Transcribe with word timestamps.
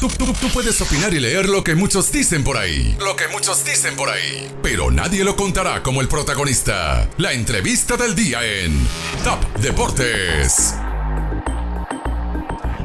Tú, 0.00 0.08
puedes 0.52 0.80
opinar 0.80 1.12
y 1.14 1.20
leer 1.20 1.48
lo 1.48 1.64
que 1.64 1.74
muchos 1.74 2.10
dicen 2.12 2.44
por 2.44 2.56
ahí. 2.56 2.96
Lo 3.00 3.16
que 3.16 3.28
muchos 3.28 3.64
dicen 3.64 3.96
por 3.96 4.08
ahí. 4.08 4.50
Pero 4.62 4.90
nadie 4.90 5.24
lo 5.24 5.36
contará 5.36 5.82
como 5.82 6.00
el 6.00 6.08
protagonista. 6.08 7.08
La 7.18 7.32
entrevista 7.32 7.96
del 7.96 8.14
día 8.14 8.44
en 8.44 8.86
Top 9.22 9.42
Deportes. 9.60 10.74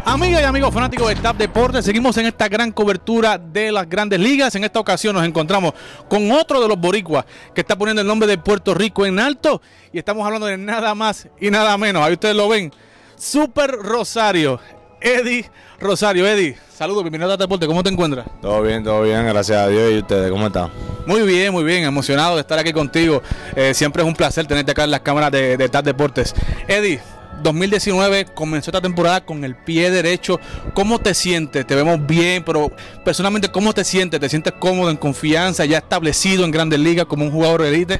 Amigas 0.06 0.42
y 0.42 0.46
amigos 0.46 0.74
fanáticos 0.74 1.10
de 1.10 1.16
TAP 1.16 1.38
Deportes, 1.38 1.86
seguimos 1.86 2.18
en 2.18 2.26
esta 2.26 2.48
gran 2.48 2.72
cobertura 2.72 3.38
de 3.38 3.72
las 3.72 3.88
grandes 3.88 4.20
ligas. 4.20 4.56
En 4.56 4.64
esta 4.64 4.80
ocasión 4.80 5.14
nos 5.14 5.24
encontramos 5.24 5.74
con 6.10 6.32
otro 6.32 6.60
de 6.60 6.68
los 6.68 6.80
boricuas 6.80 7.26
que 7.54 7.62
está 7.62 7.78
poniendo 7.78 8.02
el 8.02 8.08
nombre 8.08 8.28
de 8.28 8.38
Puerto 8.38 8.74
Rico 8.74 9.06
en 9.06 9.20
alto. 9.20 9.62
Y 9.94 10.00
estamos 10.00 10.26
hablando 10.26 10.48
de 10.48 10.58
nada 10.58 10.96
más 10.96 11.28
y 11.40 11.52
nada 11.52 11.78
menos. 11.78 12.04
Ahí 12.04 12.14
ustedes 12.14 12.36
lo 12.36 12.50
ven. 12.50 12.74
Super 13.18 13.72
Rosario. 13.72 14.60
Eddie 15.02 15.50
Rosario. 15.80 16.28
Eddie, 16.28 16.58
saludos, 16.74 17.04
bienvenido 17.04 17.32
a 17.32 17.38
TAP 17.38 17.42
Deportes. 17.42 17.68
¿Cómo 17.68 17.84
te 17.84 17.90
encuentras? 17.90 18.28
Todo 18.42 18.62
bien, 18.62 18.84
todo 18.84 19.04
bien, 19.04 19.26
gracias 19.26 19.58
a 19.58 19.68
Dios. 19.68 19.92
¿Y 19.92 19.98
ustedes 20.00 20.32
cómo 20.32 20.48
están? 20.48 20.70
Muy 21.06 21.22
bien, 21.24 21.54
muy 21.54 21.64
bien. 21.64 21.84
Emocionado 21.84 22.36
de 22.36 22.42
estar 22.42 22.60
aquí 22.60 22.74
contigo. 22.74 23.22
Eh, 23.56 23.74
siempre 23.74 24.04
es 24.04 24.08
un 24.08 24.16
placer 24.16 24.46
tenerte 24.46 24.72
acá 24.72 24.84
en 24.84 24.92
las 24.92 25.02
cámaras 25.02 25.32
de, 25.32 25.58
de 25.58 25.70
Deportes. 25.70 26.36
Eddie, 26.68 27.00
2019 27.42 28.26
comenzó 28.34 28.72
esta 28.72 28.82
temporada 28.82 29.26
con 29.26 29.44
el 29.44 29.56
pie 29.56 29.90
derecho. 29.90 30.40
¿Cómo 30.74 31.00
te 31.00 31.14
sientes? 31.14 31.66
Te 31.66 31.76
vemos 31.76 32.06
bien, 32.06 32.44
pero 32.44 32.72
personalmente, 33.06 33.50
¿cómo 33.50 33.74
te 33.74 33.84
sientes? 33.84 34.20
¿Te 34.20 34.30
sientes 34.30 34.54
cómodo, 34.60 34.90
en 34.90 34.98
confianza, 34.98 35.66
ya 35.66 35.78
establecido 35.78 36.44
en 36.44 36.52
Grandes 36.52 36.80
Ligas 36.80 37.06
como 37.06 37.26
un 37.26 37.32
jugador 37.32 37.62
de 37.62 37.70
élite? 37.70 38.00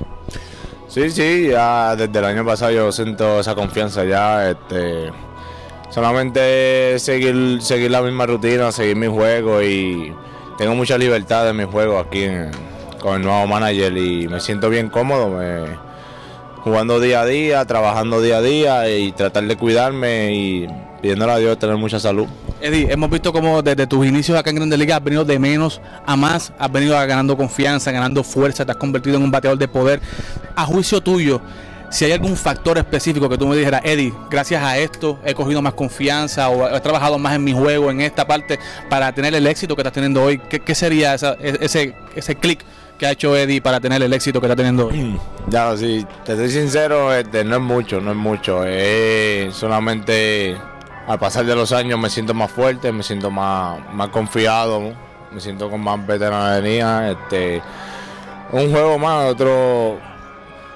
Sí, 0.90 1.10
sí, 1.12 1.50
ya 1.50 1.96
desde 1.96 2.18
el 2.18 2.26
año 2.26 2.46
pasado 2.46 2.72
yo 2.72 2.92
siento 2.92 3.40
esa 3.40 3.56
confianza 3.56 4.04
ya. 4.04 4.50
Este, 4.50 5.12
solamente 5.90 6.98
seguir, 7.00 7.62
seguir 7.62 7.92
la 7.92 8.02
misma 8.02 8.26
rutina, 8.26 8.72
seguir 8.72 8.96
mi 8.96 9.08
juego 9.08 9.62
y 9.62 10.14
tengo 10.58 10.76
mucha 10.76 10.98
libertad 10.98 11.50
en 11.50 11.58
mi 11.58 11.64
juego 11.66 12.00
aquí 12.00 12.24
en- 12.24 12.52
con 13.00 13.16
el 13.16 13.22
nuevo 13.24 13.48
manager 13.48 13.96
y 13.98 14.28
me 14.28 14.40
siento 14.40 14.70
bien 14.70 14.90
cómodo. 14.90 15.40
jugando 16.62 17.00
día 17.00 17.22
a 17.22 17.26
día, 17.26 17.64
trabajando 17.64 18.22
día 18.22 18.38
a 18.38 18.42
día 18.42 18.90
y 18.90 19.14
tratar 19.14 19.46
de 19.46 19.56
cuidarme 19.56 20.36
y 20.36 20.68
pidiéndole 21.02 21.32
a 21.32 21.38
Dios 21.38 21.58
tener 21.58 21.78
mucha 21.78 22.02
salud. 22.02 22.28
Eddie, 22.60 22.92
hemos 22.92 23.10
visto 23.10 23.32
como 23.32 23.62
desde 23.62 23.88
tus 23.88 24.06
inicios 24.06 24.38
acá 24.38 24.50
en 24.50 24.58
Grandes 24.58 24.78
Ligas 24.78 24.98
has 24.98 25.04
venido 25.04 25.24
de 25.24 25.40
menos 25.40 25.80
a 26.06 26.18
más, 26.18 26.52
has 26.60 26.70
venido 26.70 26.96
ganando 26.96 27.38
confianza, 27.38 27.94
ganando 27.94 28.26
fuerza, 28.26 28.66
te 28.66 28.72
has 28.74 28.78
convertido 28.78 29.16
en 29.16 29.24
un 29.24 29.32
bateador 29.32 29.58
de 29.58 29.70
poder. 29.70 30.02
A 30.54 30.66
juicio 30.66 31.00
tuyo, 31.00 31.40
si 31.90 32.06
hay 32.06 32.12
algún 32.12 32.36
factor 32.38 32.78
específico 32.78 33.28
que 33.30 33.38
tú 33.38 33.48
me 33.48 33.56
dijeras, 33.56 33.82
Eddie, 33.84 34.14
gracias 34.30 34.64
a 34.64 34.78
esto 34.78 35.20
he 35.26 35.34
cogido 35.34 35.62
más 35.62 35.74
confianza 35.74 36.50
o 36.50 36.68
he 36.76 36.80
trabajado 36.82 37.18
más 37.18 37.36
en 37.36 37.44
mi 37.44 37.54
juego, 37.54 37.90
en 37.92 38.02
esta 38.02 38.28
parte, 38.28 38.60
para 38.90 39.12
tener 39.14 39.34
el 39.36 39.46
éxito 39.48 39.76
que 39.76 39.82
estás 39.82 39.94
teniendo 39.94 40.24
hoy, 40.24 40.38
¿qué, 40.40 40.76
sería 40.76 41.14
esa- 41.16 41.36
e- 41.40 41.58
ese, 41.62 41.96
ese 42.16 42.36
clic 42.36 42.64
que 42.98 43.06
ha 43.08 43.12
hecho 43.12 43.36
Eddie 43.36 43.62
para 43.62 43.80
tener 43.80 44.02
el 44.04 44.12
éxito 44.14 44.40
que 44.42 44.48
está 44.48 44.56
teniendo 44.56 44.88
hoy? 44.88 45.18
Ya, 45.48 45.76
sí, 45.78 46.06
te 46.26 46.36
soy 46.36 46.50
sincero, 46.52 47.14
este, 47.14 47.44
no 47.46 47.56
es 47.56 47.62
mucho, 47.62 48.02
no 48.02 48.12
es 48.12 48.18
mucho. 48.18 48.66
Es 48.66 49.56
solamente 49.56 50.58
al 51.08 51.18
pasar 51.18 51.46
de 51.46 51.56
los 51.56 51.72
años 51.72 51.98
me 51.98 52.10
siento 52.10 52.34
más 52.34 52.52
fuerte, 52.52 52.92
me 52.92 53.02
siento 53.04 53.32
más, 53.32 53.80
más 53.94 54.10
confiado, 54.10 54.94
me 55.32 55.40
siento 55.40 55.70
con 55.70 55.80
más 55.82 56.06
veteranería. 56.06 57.12
Este, 57.12 57.62
un 58.52 58.70
juego 58.70 59.00
más, 59.00 59.26
otro. 59.32 59.98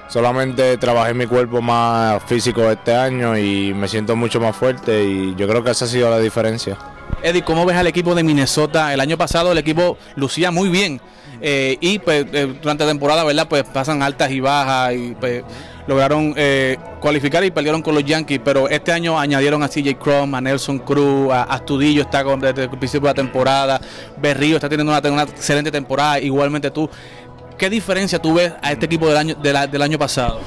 Solamente 0.08 0.76
trabajé 0.76 1.14
mi 1.14 1.26
cuerpo 1.26 1.60
más 1.62 2.22
físico 2.24 2.70
este 2.70 2.94
año 2.94 3.36
y 3.36 3.72
me 3.74 3.88
siento 3.88 4.14
mucho 4.16 4.40
más 4.40 4.54
fuerte 4.54 5.04
y 5.04 5.34
yo 5.34 5.48
creo 5.48 5.64
que 5.64 5.70
esa 5.70 5.86
ha 5.86 5.88
sido 5.88 6.10
la 6.10 6.18
diferencia. 6.18 6.76
Eddie, 7.22 7.42
¿cómo 7.42 7.64
ves 7.64 7.76
al 7.76 7.86
equipo 7.86 8.14
de 8.14 8.22
Minnesota? 8.22 8.92
El 8.92 9.00
año 9.00 9.16
pasado 9.16 9.52
el 9.52 9.58
equipo 9.58 9.96
lucía 10.14 10.50
muy 10.50 10.68
bien 10.68 11.00
eh, 11.40 11.76
y 11.80 11.98
pues 11.98 12.26
eh, 12.32 12.54
durante 12.60 12.84
la 12.84 12.90
temporada, 12.90 13.24
¿verdad? 13.24 13.48
Pues 13.48 13.64
pasan 13.64 14.02
altas 14.02 14.30
y 14.30 14.40
bajas 14.40 14.94
y 14.94 15.14
pues 15.18 15.42
lograron 15.86 16.32
eh, 16.36 16.78
cualificar 17.00 17.44
y 17.44 17.50
perdieron 17.50 17.82
con 17.82 17.94
los 17.94 18.04
Yankees, 18.04 18.40
pero 18.42 18.68
este 18.68 18.92
año 18.92 19.18
añadieron 19.18 19.62
a 19.62 19.68
CJ 19.68 19.98
Crum, 19.98 20.34
a 20.34 20.40
Nelson 20.40 20.78
Cruz, 20.78 21.32
a 21.32 21.42
Astudillo 21.42 22.02
está 22.02 22.24
con, 22.24 22.40
desde 22.40 22.64
el 22.64 22.70
principio 22.70 23.08
de 23.08 23.10
la 23.10 23.14
temporada, 23.14 23.80
Berrío 24.16 24.56
está 24.56 24.68
teniendo 24.68 24.92
una 24.92 25.22
excelente 25.22 25.70
temporada, 25.70 26.18
igualmente 26.20 26.70
tú. 26.70 26.88
¿Qué 27.58 27.70
diferencia 27.70 28.20
tú 28.20 28.34
ves 28.34 28.52
a 28.62 28.72
este 28.72 28.86
equipo 28.86 29.08
del 29.08 29.16
año, 29.16 29.34
del 29.34 29.82
año 29.82 29.98
pasado? 29.98 30.40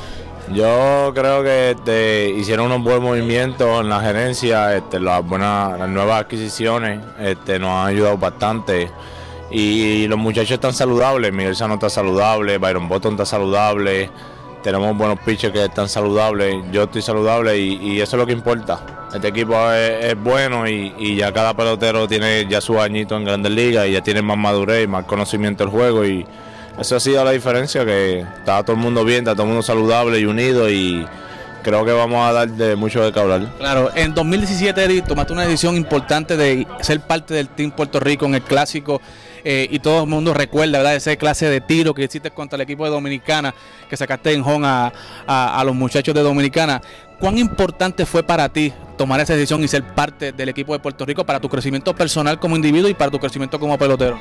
Yo 0.54 1.12
creo 1.14 1.44
que 1.44 1.72
este, 1.72 2.30
hicieron 2.30 2.68
unos 2.68 2.82
buenos 2.82 3.02
movimientos 3.02 3.82
en 3.82 3.90
la 3.90 4.00
gerencia, 4.00 4.76
este, 4.76 4.98
las 5.00 5.26
buenas, 5.26 5.78
nuevas 5.90 6.22
adquisiciones 6.22 7.02
este, 7.20 7.60
nos 7.60 7.72
han 7.72 7.88
ayudado 7.88 8.18
bastante. 8.18 8.90
Y 9.52 10.08
los 10.08 10.18
muchachos 10.18 10.52
están 10.52 10.74
saludables, 10.74 11.34
Miguel 11.34 11.56
Sano 11.56 11.76
está 11.76 11.90
saludable, 11.90 12.58
Byron 12.58 12.88
Button 12.88 13.14
está 13.14 13.26
saludable, 13.26 14.10
tenemos 14.64 14.98
buenos 14.98 15.20
pitchers 15.20 15.54
que 15.54 15.66
están 15.66 15.90
saludables, 15.90 16.56
yo 16.72 16.84
estoy 16.84 17.02
saludable 17.02 17.58
y, 17.58 18.00
eso 18.00 18.16
es 18.16 18.20
lo 18.20 18.26
que 18.26 18.34
importa. 18.34 19.08
Este 19.14 19.30
equipo 19.30 19.54
es, 19.72 20.06
es 20.06 20.22
bueno 20.22 20.68
y, 20.68 20.94
y 20.98 21.16
ya 21.16 21.32
cada 21.34 21.54
pelotero 21.56 22.08
tiene 22.08 22.46
ya 22.50 22.62
su 22.62 22.80
añito 22.80 23.18
en 23.18 23.26
Grandes 23.26 23.52
Ligas 23.52 23.88
y 23.88 23.94
ya 23.94 24.02
tiene 24.02 24.22
más 24.22 24.38
madurez 24.38 24.86
y 24.86 24.88
más 24.88 25.06
conocimiento 25.06 25.64
del 25.64 25.72
juego 25.72 26.06
y 26.06 26.26
eso 26.80 26.96
ha 26.96 27.00
sido 27.00 27.24
la 27.24 27.32
diferencia, 27.32 27.86
que 27.86 28.20
está 28.22 28.64
todo 28.64 28.76
el 28.76 28.82
mundo 28.82 29.04
bien, 29.04 29.20
está 29.20 29.34
todo 29.34 29.44
el 29.44 29.50
mundo 29.50 29.64
saludable 29.64 30.20
y 30.20 30.26
unido 30.26 30.70
y 30.70 31.06
creo 31.64 31.84
que 31.84 31.92
vamos 31.92 32.28
a 32.30 32.32
dar 32.34 32.50
de 32.50 32.76
mucho 32.76 33.04
de 33.04 33.12
qué 33.12 33.20
hablar. 33.20 33.48
Claro, 33.58 33.90
en 33.96 34.14
2017, 34.14 34.84
Eddie, 34.84 35.02
tomaste 35.02 35.34
una 35.34 35.44
decisión 35.44 35.76
importante 35.76 36.38
de 36.38 36.66
ser 36.82 37.02
parte 37.02 37.34
del 37.34 37.50
Team 37.50 37.72
Puerto 37.72 38.00
Rico 38.00 38.26
en 38.26 38.36
el 38.36 38.42
clásico. 38.42 39.02
eh, 39.50 39.66
y 39.72 39.80
todo 39.80 40.02
el 40.04 40.10
mundo 40.10 40.34
recuerda, 40.34 40.80
¿verdad? 40.80 40.96
Esa 40.96 41.16
clase 41.16 41.48
de 41.50 41.62
tiro 41.62 41.94
que 41.94 42.04
hiciste 42.04 42.32
contra 42.32 42.56
el 42.58 42.62
equipo 42.64 42.84
de 42.84 42.90
Dominicana, 42.90 43.56
que 43.90 43.96
sacaste 43.96 44.34
en 44.34 44.42
home 44.42 44.68
a- 44.68 44.92
a 45.26 45.64
los 45.64 45.74
muchachos 45.74 46.14
de 46.14 46.22
Dominicana. 46.22 46.82
¿Cuán 47.18 47.38
importante 47.38 48.06
fue 48.06 48.24
para 48.24 48.50
ti 48.50 48.74
tomar 48.98 49.22
esa 49.22 49.36
decisión 49.36 49.64
y 49.64 49.70
ser 49.70 49.84
parte 49.84 50.34
del 50.34 50.50
equipo 50.50 50.74
de 50.74 50.80
Puerto 50.80 51.06
Rico 51.06 51.24
para 51.24 51.40
tu 51.40 51.48
crecimiento 51.48 51.96
personal 51.96 52.40
como 52.40 52.58
individuo 52.58 52.90
y 52.90 52.94
para 52.94 53.10
tu 53.10 53.20
crecimiento 53.20 53.58
como 53.58 53.78
pelotero? 53.78 54.20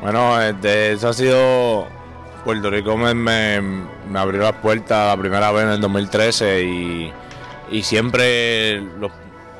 Bueno, 0.00 0.40
este, 0.40 0.92
eso 0.92 1.08
ha 1.08 1.12
sido. 1.12 1.86
Puerto 2.44 2.70
Rico 2.70 2.96
me, 2.96 3.12
me- 3.14 4.18
abrió 4.18 4.42
las 4.42 4.52
puertas 4.54 5.08
la 5.14 5.20
primera 5.20 5.50
vez 5.50 5.64
en 5.64 5.70
el 5.70 5.80
2013 5.80 6.62
y, 6.62 7.12
y 7.70 7.82
siempre 7.82 8.80
los, 8.80 9.10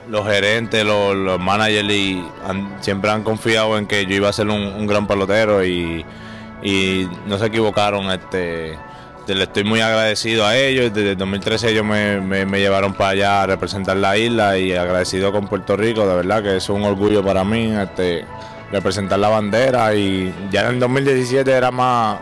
los 0.09 0.27
gerentes, 0.27 0.85
los, 0.87 1.15
los 1.15 1.39
managers 1.41 1.87
siempre 2.81 3.11
han 3.11 3.25
confiado 3.25 3.77
en 3.77 3.87
que 3.87 4.07
yo 4.07 4.15
iba 4.15 4.29
a 4.29 4.33
ser 4.33 4.49
un, 4.49 4.87
gran 4.87 5.07
pelotero 5.07 5.63
y, 5.67 6.03
y 6.63 7.09
no 7.27 7.37
se 7.37 7.47
equivocaron. 7.47 8.11
Este, 8.11 8.79
te- 9.27 9.35
le 9.35 9.43
estoy 9.43 9.65
muy 9.65 9.81
agradecido 9.81 10.47
a 10.47 10.57
ellos. 10.57 10.95
Desde 10.95 11.11
el 11.11 11.19
2013 11.19 11.71
ellos 11.71 11.85
me, 11.85 12.21
me- 12.23 12.47
me 12.47 12.61
llevaron 12.61 12.95
para 12.95 13.11
allá 13.11 13.43
a 13.43 13.47
representar 13.49 13.97
la 13.99 14.17
isla 14.17 14.57
y 14.57 14.73
agradecido 14.73 15.31
con 15.33 15.47
Puerto 15.49 15.77
Rico. 15.77 16.07
De 16.07 16.15
verdad 16.15 16.43
que 16.43 16.57
es 16.57 16.69
un 16.71 16.85
orgullo 16.85 17.23
para 17.25 17.45
mí 17.45 17.75
este, 17.77 18.25
representar 18.73 19.19
la 19.19 19.29
bandera 19.29 19.95
y 19.95 20.35
ya 20.51 20.63
en 20.63 20.75
el 20.75 20.81
2017 20.81 21.51
era 21.51 21.71
más, 21.71 22.19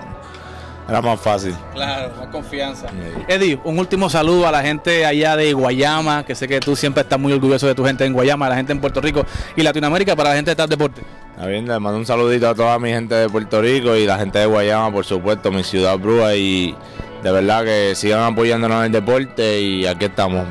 era 0.88 1.02
más 1.02 1.20
fácil. 1.20 1.54
Claro, 1.74 2.12
más 2.16 2.28
confianza. 2.28 2.86
Eddie, 3.28 3.58
un 3.64 3.78
último 3.78 4.08
saludo 4.08 4.46
a 4.46 4.52
la 4.52 4.62
gente 4.62 5.04
allá 5.04 5.36
de 5.36 5.52
Guayama, 5.52 6.24
que 6.24 6.34
sé 6.34 6.46
que 6.46 6.60
tú 6.60 6.76
siempre 6.76 7.02
estás 7.02 7.18
muy 7.18 7.32
orgulloso 7.32 7.66
de 7.66 7.74
tu 7.74 7.84
gente 7.84 8.04
en 8.04 8.12
Guayama, 8.12 8.46
a 8.46 8.50
la 8.50 8.56
gente 8.56 8.72
en 8.72 8.80
Puerto 8.80 9.00
Rico 9.00 9.24
y 9.56 9.62
Latinoamérica, 9.62 10.14
para 10.14 10.30
la 10.30 10.36
gente 10.36 10.52
de 10.52 10.56
Tal 10.56 10.68
Deporte. 10.68 11.02
Está 11.32 11.46
bien, 11.46 11.66
le 11.66 11.78
mando 11.78 11.98
un 11.98 12.06
saludito 12.06 12.48
a 12.48 12.54
toda 12.54 12.78
mi 12.78 12.90
gente 12.90 13.14
de 13.14 13.28
Puerto 13.28 13.60
Rico 13.60 13.96
y 13.96 14.06
la 14.06 14.18
gente 14.18 14.38
de 14.38 14.46
Guayama, 14.46 14.92
por 14.92 15.04
supuesto, 15.04 15.50
mi 15.50 15.64
ciudad 15.64 15.98
Brúa 15.98 16.34
y 16.34 16.74
de 17.22 17.32
verdad 17.32 17.64
que 17.64 17.94
sigan 17.94 18.22
apoyándonos 18.22 18.78
en 18.78 18.84
el 18.86 18.92
deporte 18.92 19.60
y 19.60 19.86
aquí 19.86 20.04
estamos. 20.04 20.46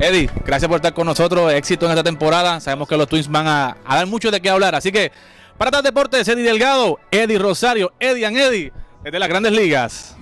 Eddie, 0.00 0.30
gracias 0.44 0.68
por 0.68 0.76
estar 0.76 0.94
con 0.94 1.06
nosotros, 1.06 1.52
éxito 1.52 1.86
en 1.86 1.90
esta 1.90 2.04
temporada, 2.04 2.60
sabemos 2.60 2.88
que 2.88 2.96
los 2.96 3.08
Twins 3.08 3.28
van 3.28 3.48
a, 3.48 3.76
dar 3.88 4.06
mucho 4.06 4.30
de 4.30 4.40
qué 4.40 4.48
hablar, 4.48 4.76
así 4.76 4.92
que 4.92 5.10
para 5.56 5.72
Tal 5.72 5.82
Deportes, 5.82 6.28
Eddie 6.28 6.44
Delgado, 6.44 7.00
Eddie 7.10 7.38
Rosario, 7.38 7.92
Eddie 7.98 8.26
and 8.26 8.36
Eddie, 8.36 8.72
desde 9.02 9.18
las 9.18 9.28
grandes 9.28 9.52
ligas. 9.52 10.16